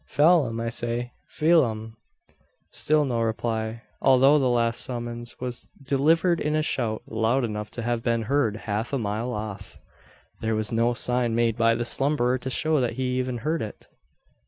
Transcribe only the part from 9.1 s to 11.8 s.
off, there was no sign made by